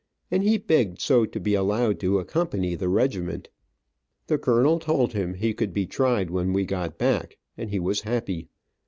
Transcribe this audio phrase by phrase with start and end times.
[0.31, 3.49] and he begged so to be allowed to accompany the regiment.
[4.25, 8.01] The colonel told him he could be tried when we got back, and he was
[8.01, 8.47] happy.